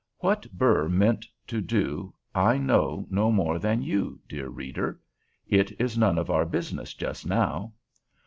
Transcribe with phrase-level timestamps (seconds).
[0.17, 4.99] What Burr meant to do I know no more than you, dear reader.
[5.47, 7.73] It is none of our business just now.